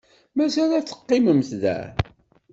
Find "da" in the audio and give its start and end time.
1.61-1.77